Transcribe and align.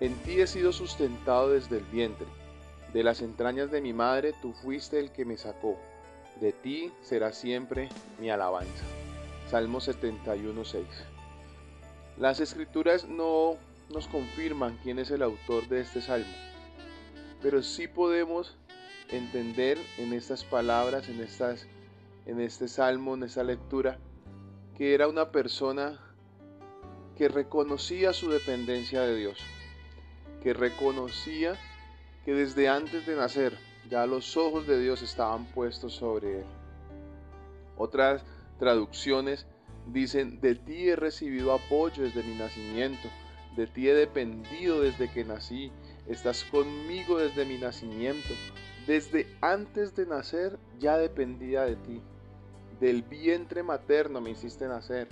En 0.00 0.14
ti 0.18 0.40
he 0.40 0.46
sido 0.46 0.72
sustentado 0.72 1.50
desde 1.50 1.78
el 1.78 1.84
vientre. 1.84 2.26
De 2.92 3.02
las 3.02 3.20
entrañas 3.20 3.72
de 3.72 3.80
mi 3.80 3.92
madre 3.92 4.32
tú 4.40 4.52
fuiste 4.52 5.00
el 5.00 5.10
que 5.10 5.24
me 5.24 5.36
sacó. 5.36 5.76
De 6.40 6.52
ti 6.52 6.92
será 7.02 7.32
siempre 7.32 7.88
mi 8.20 8.30
alabanza. 8.30 8.84
Salmo 9.50 9.80
71.6. 9.80 10.84
Las 12.16 12.38
escrituras 12.38 13.08
no 13.08 13.56
nos 13.92 14.06
confirman 14.06 14.78
quién 14.84 15.00
es 15.00 15.10
el 15.10 15.22
autor 15.22 15.66
de 15.68 15.80
este 15.80 16.00
salmo, 16.00 16.32
pero 17.42 17.62
sí 17.62 17.88
podemos 17.88 18.56
entender 19.10 19.78
en 19.96 20.12
estas 20.12 20.44
palabras, 20.44 21.08
en, 21.08 21.20
estas, 21.20 21.66
en 22.26 22.40
este 22.40 22.68
salmo, 22.68 23.14
en 23.14 23.24
esta 23.24 23.42
lectura, 23.42 23.98
que 24.76 24.94
era 24.94 25.08
una 25.08 25.32
persona 25.32 25.98
que 27.16 27.28
reconocía 27.28 28.12
su 28.12 28.30
dependencia 28.30 29.00
de 29.00 29.16
Dios 29.16 29.38
que 30.42 30.54
reconocía 30.54 31.56
que 32.24 32.34
desde 32.34 32.68
antes 32.68 33.06
de 33.06 33.16
nacer 33.16 33.58
ya 33.88 34.06
los 34.06 34.36
ojos 34.36 34.66
de 34.66 34.80
Dios 34.80 35.02
estaban 35.02 35.46
puestos 35.46 35.94
sobre 35.94 36.40
él. 36.40 36.44
Otras 37.76 38.22
traducciones 38.58 39.46
dicen, 39.86 40.40
de 40.40 40.54
ti 40.54 40.88
he 40.88 40.96
recibido 40.96 41.52
apoyo 41.52 42.02
desde 42.02 42.22
mi 42.22 42.34
nacimiento, 42.34 43.08
de 43.56 43.66
ti 43.66 43.88
he 43.88 43.94
dependido 43.94 44.82
desde 44.82 45.10
que 45.10 45.24
nací, 45.24 45.72
estás 46.06 46.44
conmigo 46.44 47.18
desde 47.18 47.44
mi 47.44 47.58
nacimiento, 47.58 48.34
desde 48.86 49.26
antes 49.40 49.94
de 49.94 50.06
nacer 50.06 50.58
ya 50.78 50.98
dependía 50.98 51.62
de 51.62 51.76
ti, 51.76 52.00
del 52.80 53.02
vientre 53.02 53.62
materno 53.62 54.20
me 54.20 54.30
hiciste 54.30 54.68
nacer, 54.68 55.08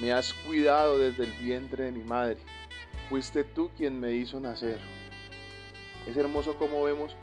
me 0.00 0.12
has 0.12 0.32
cuidado 0.32 0.98
desde 0.98 1.24
el 1.24 1.32
vientre 1.32 1.84
de 1.84 1.92
mi 1.92 2.04
madre. 2.04 2.38
Fuiste 3.08 3.44
tú 3.44 3.70
quien 3.76 3.98
me 3.98 4.12
hizo 4.12 4.38
nacer. 4.40 4.78
Es 6.06 6.16
hermoso 6.16 6.56
como 6.56 6.82
vemos 6.82 7.16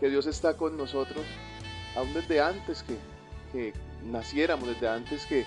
que 0.00 0.08
Dios 0.08 0.26
está 0.26 0.56
con 0.56 0.76
nosotros 0.76 1.24
aún 1.96 2.12
desde 2.14 2.40
antes 2.40 2.82
que, 2.82 2.96
que 3.52 3.72
naciéramos, 4.04 4.68
desde 4.68 4.88
antes 4.88 5.26
que 5.26 5.44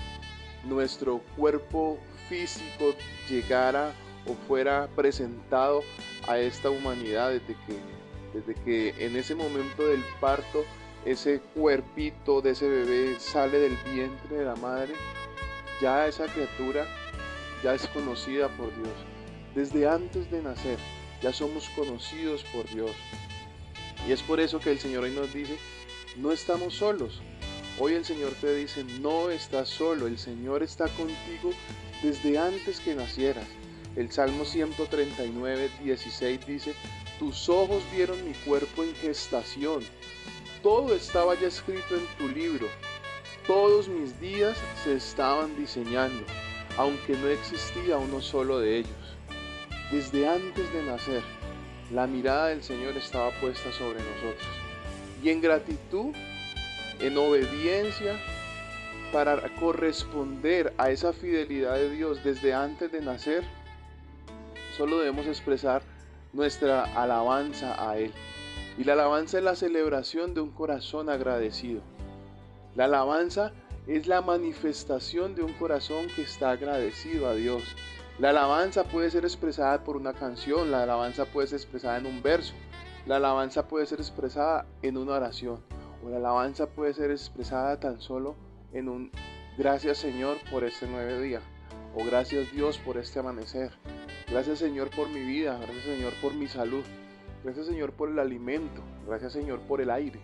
nuestro 0.63 1.19
cuerpo 1.35 1.97
físico 2.29 2.95
llegara 3.29 3.93
o 4.27 4.33
fuera 4.47 4.87
presentado 4.95 5.83
a 6.27 6.39
esta 6.39 6.69
humanidad, 6.69 7.31
desde 7.31 7.55
que, 7.65 7.79
desde 8.33 8.55
que 8.63 9.05
en 9.05 9.15
ese 9.15 9.35
momento 9.35 9.87
del 9.87 10.03
parto 10.19 10.65
ese 11.05 11.39
cuerpito 11.53 12.41
de 12.41 12.51
ese 12.51 12.67
bebé 12.67 13.19
sale 13.19 13.59
del 13.59 13.77
vientre 13.93 14.37
de 14.37 14.45
la 14.45 14.55
madre, 14.55 14.93
ya 15.79 16.07
esa 16.07 16.25
criatura 16.25 16.87
ya 17.63 17.75
es 17.75 17.87
conocida 17.89 18.49
por 18.49 18.73
Dios. 18.75 19.14
Desde 19.55 19.87
antes 19.87 20.29
de 20.29 20.41
nacer 20.41 20.77
ya 21.21 21.31
somos 21.31 21.69
conocidos 21.69 22.43
por 22.53 22.67
Dios. 22.69 22.91
Y 24.05 24.11
es 24.11 24.21
por 24.21 24.41
eso 24.41 24.59
que 24.59 24.69
el 24.69 24.79
Señor 24.79 25.05
hoy 25.05 25.11
nos 25.11 25.33
dice, 25.33 25.57
no 26.17 26.33
estamos 26.33 26.73
solos. 26.73 27.21
Hoy 27.79 27.93
el 27.93 28.03
Señor 28.03 28.33
te 28.41 28.53
dice, 28.53 28.83
no 28.99 29.29
estás 29.29 29.69
solo, 29.69 30.07
el 30.07 30.19
Señor 30.19 30.61
está 30.61 30.89
contigo 30.89 31.51
desde 32.03 32.37
antes 32.37 32.81
que 32.81 32.95
nacieras. 32.95 33.47
El 33.95 34.11
Salmo 34.11 34.43
139, 34.43 35.69
16 35.83 36.45
dice, 36.45 36.73
tus 37.17 37.47
ojos 37.47 37.81
vieron 37.93 38.23
mi 38.25 38.33
cuerpo 38.33 38.83
en 38.83 38.93
gestación. 38.95 39.83
Todo 40.61 40.93
estaba 40.93 41.33
ya 41.39 41.47
escrito 41.47 41.95
en 41.95 42.05
tu 42.17 42.27
libro. 42.27 42.67
Todos 43.47 43.87
mis 43.87 44.19
días 44.19 44.57
se 44.83 44.95
estaban 44.95 45.55
diseñando, 45.55 46.25
aunque 46.77 47.15
no 47.15 47.29
existía 47.29 47.97
uno 47.97 48.19
solo 48.19 48.59
de 48.59 48.79
ellos. 48.79 49.15
Desde 49.91 50.27
antes 50.27 50.73
de 50.73 50.81
nacer, 50.83 51.21
la 51.91 52.07
mirada 52.07 52.47
del 52.47 52.63
Señor 52.63 52.97
estaba 52.97 53.29
puesta 53.39 53.71
sobre 53.71 53.99
nosotros. 53.99 54.47
Y 55.21 55.29
en 55.29 55.41
gratitud, 55.41 56.15
en 56.99 57.17
obediencia, 57.17 58.19
para 59.13 59.47
corresponder 59.59 60.73
a 60.79 60.89
esa 60.89 61.13
fidelidad 61.13 61.75
de 61.75 61.91
Dios 61.91 62.23
desde 62.23 62.53
antes 62.53 62.91
de 62.91 63.01
nacer, 63.01 63.43
solo 64.75 64.97
debemos 64.97 65.27
expresar 65.27 65.83
nuestra 66.33 66.85
alabanza 66.99 67.75
a 67.77 67.97
Él. 67.99 68.11
Y 68.79 68.85
la 68.85 68.93
alabanza 68.93 69.37
es 69.37 69.43
la 69.43 69.55
celebración 69.55 70.33
de 70.33 70.41
un 70.41 70.49
corazón 70.49 71.09
agradecido. 71.09 71.81
La 72.75 72.85
alabanza 72.85 73.53
es 73.85 74.07
la 74.07 74.21
manifestación 74.21 75.35
de 75.35 75.43
un 75.43 75.53
corazón 75.53 76.07
que 76.15 76.23
está 76.23 76.49
agradecido 76.51 77.29
a 77.29 77.35
Dios 77.35 77.63
la 78.17 78.29
alabanza 78.29 78.85
puede 78.85 79.09
ser 79.09 79.25
expresada 79.25 79.83
por 79.83 79.97
una 79.97 80.13
canción, 80.13 80.71
la 80.71 80.83
alabanza 80.83 81.25
puede 81.25 81.47
ser 81.47 81.57
expresada 81.57 81.97
en 81.97 82.05
un 82.05 82.23
verso, 82.23 82.53
la 83.05 83.17
alabanza 83.17 83.67
puede 83.67 83.85
ser 83.85 83.99
expresada 83.99 84.65
en 84.81 84.95
una 84.95 85.15
oración, 85.15 85.59
o 86.01 86.09
la 86.09 86.17
alabanza 86.17 86.67
puede 86.67 86.93
ser 86.93 87.11
expresada 87.11 87.77
tan 87.81 87.99
solo 87.99 88.37
en 88.71 88.87
un 88.87 89.11
gracias 89.57 89.97
Señor 89.97 90.37
por 90.49 90.63
este 90.63 90.87
nueve 90.89 91.21
día, 91.21 91.41
o 91.93 92.05
gracias 92.05 92.53
Dios 92.53 92.77
por 92.77 92.95
este 92.95 93.19
amanecer, 93.19 93.73
gracias 94.31 94.59
Señor 94.59 94.91
por 94.95 95.09
mi 95.09 95.19
vida, 95.19 95.57
gracias 95.57 95.83
Señor 95.83 96.13
por 96.21 96.33
mi 96.33 96.47
salud, 96.47 96.85
gracias 97.43 97.65
Señor 97.65 97.91
por 97.91 98.09
el 98.09 98.19
alimento, 98.19 98.81
gracias 99.05 99.33
Señor 99.33 99.59
por 99.59 99.81
el 99.81 99.89
aire. 99.89 100.21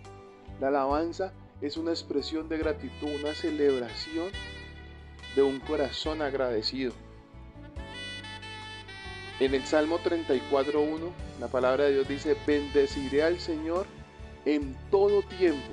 La 0.60 0.68
alabanza 0.68 1.34
es 1.60 1.76
una 1.76 1.90
expresión 1.90 2.48
de 2.48 2.56
gratitud, 2.56 3.08
una 3.20 3.34
celebración 3.34 4.30
de 5.36 5.42
un 5.42 5.60
corazón 5.60 6.22
agradecido. 6.22 6.92
En 9.42 9.56
el 9.56 9.66
Salmo 9.66 9.98
34.1, 9.98 11.10
la 11.40 11.48
palabra 11.48 11.82
de 11.82 11.94
Dios 11.94 12.06
dice, 12.06 12.36
bendeciré 12.46 13.24
al 13.24 13.40
Señor 13.40 13.86
en 14.44 14.76
todo 14.88 15.22
tiempo, 15.22 15.72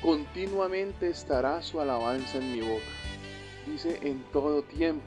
continuamente 0.00 1.08
estará 1.08 1.60
su 1.62 1.80
alabanza 1.80 2.38
en 2.38 2.52
mi 2.52 2.60
boca. 2.60 2.84
Dice 3.66 3.98
en 4.02 4.22
todo 4.32 4.62
tiempo, 4.62 5.02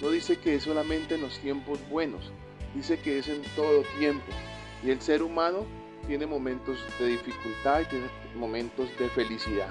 no 0.00 0.08
dice 0.08 0.38
que 0.38 0.54
es 0.54 0.62
solamente 0.62 1.16
en 1.16 1.20
los 1.20 1.38
tiempos 1.38 1.78
buenos, 1.90 2.32
dice 2.74 2.98
que 2.98 3.18
es 3.18 3.28
en 3.28 3.42
todo 3.56 3.82
tiempo. 3.98 4.32
Y 4.82 4.88
el 4.88 5.02
ser 5.02 5.22
humano 5.22 5.66
tiene 6.06 6.24
momentos 6.24 6.78
de 6.98 7.08
dificultad 7.08 7.82
y 7.82 7.84
tiene 7.90 8.06
momentos 8.36 8.88
de 8.98 9.10
felicidad. 9.10 9.68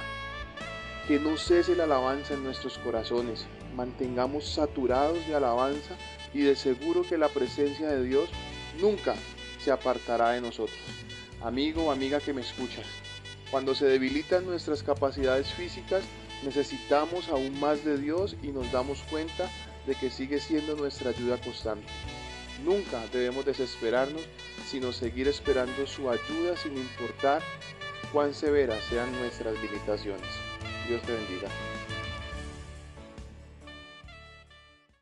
Que 1.08 1.20
no 1.20 1.36
cese 1.38 1.76
la 1.76 1.86
alabanza 1.86 2.36
en 2.36 2.44
nuestros 2.44 2.78
corazones, 2.78 3.48
mantengamos 3.76 4.48
saturados 4.48 5.26
de 5.26 5.34
alabanza 5.34 5.98
y 6.34 6.42
de 6.42 6.56
seguro 6.56 7.04
que 7.04 7.18
la 7.18 7.30
presencia 7.30 7.88
de 7.88 8.04
Dios 8.04 8.30
nunca 8.80 9.16
se 9.64 9.72
apartará 9.72 10.32
de 10.32 10.42
nosotros. 10.42 10.80
Amigo 11.42 11.86
o 11.86 11.92
amiga 11.92 12.20
que 12.20 12.34
me 12.34 12.42
escuchas, 12.42 12.86
cuando 13.50 13.76
se 13.76 13.86
debilitan 13.86 14.46
nuestras 14.46 14.84
capacidades 14.84 15.54
físicas, 15.54 16.04
necesitamos 16.44 17.30
aún 17.30 17.60
más 17.60 17.84
de 17.84 17.98
Dios 17.98 18.36
y 18.42 18.48
nos 18.48 18.72
damos 18.72 19.04
cuenta 19.04 19.50
de 19.86 19.96
que 19.96 20.10
sigue 20.10 20.40
siendo 20.40 20.76
nuestra 20.76 21.10
ayuda 21.10 21.38
constante. 21.38 21.88
Nunca 22.64 23.04
debemos 23.12 23.46
desesperarnos, 23.46 24.22
sino 24.68 24.94
seguir 24.94 25.28
esperando 25.28 25.88
su 25.88 26.10
ayuda 26.10 26.56
sin 26.56 26.78
importar 26.78 27.42
cuán 28.14 28.34
severas 28.34 28.84
sean 28.86 29.12
nuestras 29.20 29.56
limitaciones. 29.62 30.30
Dios 30.88 31.02
te 31.02 31.14
bendiga. 31.14 31.50